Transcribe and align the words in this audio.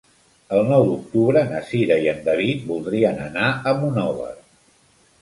El 0.59 0.63
nou 0.71 0.85
d'octubre 0.87 1.43
na 1.51 1.61
Cira 1.69 1.99
i 2.07 2.11
en 2.15 2.25
David 2.31 2.67
voldrien 2.73 3.23
anar 3.29 3.55
a 3.75 3.79
Monòver. 3.85 4.35